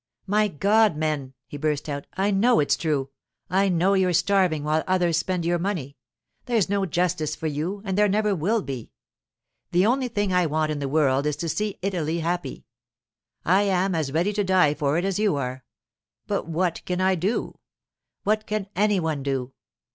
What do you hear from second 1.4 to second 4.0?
he burst out, 'I know it's true. I know